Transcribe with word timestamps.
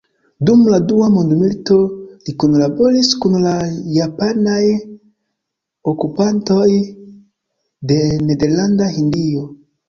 Dum 0.47 0.61
la 0.75 0.77
Dua 0.91 1.07
mondmilito 1.15 1.75
li 2.29 2.33
kunlaboris 2.43 3.09
kun 3.25 3.35
la 3.43 3.51
japanaj 3.97 4.63
okupantoj 5.93 6.65
de 7.93 8.01
Nederlanda 8.25 8.91
Hindio. 8.99 9.47